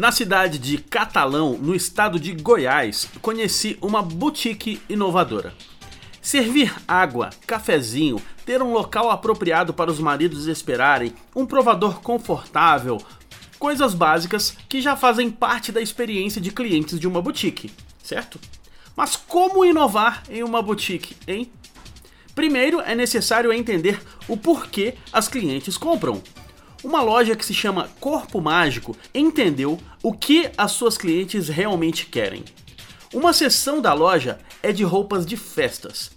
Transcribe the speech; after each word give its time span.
Na 0.00 0.10
cidade 0.10 0.58
de 0.58 0.78
Catalão, 0.78 1.58
no 1.58 1.74
estado 1.74 2.18
de 2.18 2.32
Goiás, 2.32 3.06
conheci 3.20 3.76
uma 3.82 4.00
boutique 4.00 4.80
inovadora. 4.88 5.52
Servir 6.22 6.74
água, 6.88 7.28
cafezinho, 7.46 8.18
ter 8.46 8.62
um 8.62 8.72
local 8.72 9.10
apropriado 9.10 9.74
para 9.74 9.90
os 9.90 10.00
maridos 10.00 10.46
esperarem, 10.46 11.12
um 11.36 11.44
provador 11.44 12.00
confortável, 12.00 12.96
coisas 13.58 13.92
básicas 13.92 14.56
que 14.70 14.80
já 14.80 14.96
fazem 14.96 15.30
parte 15.30 15.70
da 15.70 15.82
experiência 15.82 16.40
de 16.40 16.50
clientes 16.50 16.98
de 16.98 17.06
uma 17.06 17.20
boutique, 17.20 17.70
certo? 18.02 18.40
Mas 18.96 19.16
como 19.16 19.66
inovar 19.66 20.22
em 20.30 20.42
uma 20.42 20.62
boutique, 20.62 21.14
hein? 21.28 21.52
Primeiro 22.34 22.80
é 22.80 22.94
necessário 22.94 23.52
entender 23.52 24.00
o 24.26 24.34
porquê 24.34 24.94
as 25.12 25.28
clientes 25.28 25.76
compram. 25.76 26.22
Uma 26.82 27.02
loja 27.02 27.36
que 27.36 27.44
se 27.44 27.52
chama 27.52 27.90
Corpo 28.00 28.40
Mágico 28.40 28.96
entendeu 29.14 29.78
o 30.02 30.14
que 30.14 30.50
as 30.56 30.72
suas 30.72 30.96
clientes 30.96 31.48
realmente 31.48 32.06
querem. 32.06 32.42
Uma 33.12 33.34
seção 33.34 33.82
da 33.82 33.92
loja 33.92 34.38
é 34.62 34.72
de 34.72 34.82
roupas 34.82 35.26
de 35.26 35.36
festas. 35.36 36.10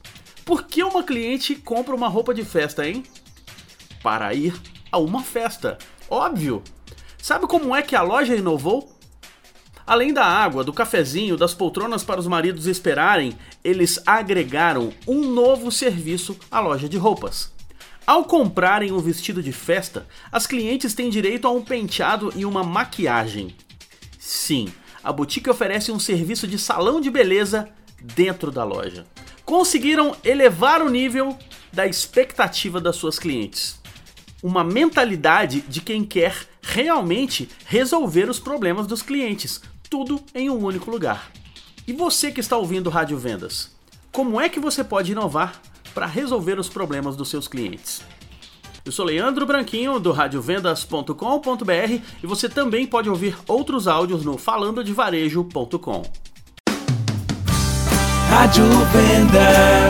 Por 0.46 0.64
que 0.64 0.82
uma 0.82 1.04
cliente 1.04 1.56
compra 1.56 1.94
uma 1.94 2.08
roupa 2.08 2.34
de 2.34 2.46
festa, 2.46 2.88
hein? 2.88 3.04
Para 4.02 4.34
ir 4.34 4.54
a 4.90 4.98
uma 4.98 5.22
festa. 5.22 5.78
Óbvio! 6.10 6.64
Sabe 7.18 7.46
como 7.46 7.76
é 7.76 7.82
que 7.82 7.96
a 7.96 8.02
loja 8.02 8.36
inovou? 8.36 8.90
Além 9.86 10.14
da 10.14 10.26
água, 10.26 10.64
do 10.64 10.72
cafezinho, 10.72 11.36
das 11.36 11.54
poltronas 11.54 12.06
para 12.06 12.22
os 12.22 12.28
maridos 12.28 12.68
esperarem, 12.68 13.38
eles 13.62 14.00
agregaram 14.06 14.94
um 15.06 15.30
novo 15.30 15.70
serviço 15.72 16.38
à 16.50 16.62
loja 16.62 16.88
de 16.88 16.98
roupas. 16.98 17.52
Ao 18.06 18.26
comprarem 18.26 18.92
um 18.92 19.00
vestido 19.00 19.42
de 19.42 19.54
festa, 19.54 20.06
as 20.30 20.46
clientes 20.46 20.94
têm 20.94 21.10
direito 21.10 21.48
a 21.48 21.52
um 21.52 21.62
penteado 21.62 22.34
e 22.36 22.46
uma 22.46 22.62
maquiagem. 22.62 23.56
Sim, 24.20 24.68
a 25.02 25.12
boutique 25.14 25.50
oferece 25.50 25.90
um 25.90 26.00
serviço 26.00 26.46
de 26.46 26.60
salão 26.60 27.00
de 27.00 27.10
beleza 27.10 27.70
dentro 28.02 28.52
da 28.52 28.66
loja. 28.66 29.06
Conseguiram 29.46 30.16
elevar 30.22 30.82
o 30.82 30.90
nível 30.90 31.38
da 31.72 31.88
expectativa 31.88 32.82
das 32.82 32.98
suas 32.98 33.18
clientes. 33.18 33.80
Uma 34.42 34.66
mentalidade 34.66 35.62
de 35.62 35.80
quem 35.80 36.04
quer 36.04 36.36
realmente 36.62 37.48
resolver 37.66 38.30
os 38.30 38.40
problemas 38.40 38.86
dos 38.86 39.02
clientes, 39.02 39.62
tudo 39.90 40.22
em 40.36 40.50
um 40.50 40.62
único 40.62 40.92
lugar. 40.92 41.32
E 41.88 41.94
você 41.94 42.34
que 42.34 42.42
está 42.42 42.58
ouvindo 42.58 42.90
Rádio 42.90 43.18
Vendas, 43.18 43.72
como 44.12 44.42
é 44.42 44.50
que 44.50 44.60
você 44.60 44.84
pode 44.84 45.14
inovar 45.14 45.62
para 45.94 46.06
resolver 46.06 46.60
os 46.60 46.70
problemas 46.70 47.16
dos 47.16 47.30
seus 47.30 47.48
clientes. 47.48 48.02
Eu 48.86 48.92
sou 48.92 49.06
Leandro 49.06 49.46
Branquinho 49.46 49.98
do 50.00 50.12
radiovendas.com.br 50.12 52.02
e 52.22 52.28
você 52.28 52.50
também 52.50 52.86
pode 52.86 53.10
ouvir 53.10 53.38
outros 53.48 53.88
áudios 53.88 54.26
no 54.26 54.38
falandodevarejo.com. 54.38 56.04
Rádio 58.30 58.66
Vendas. 58.92 59.83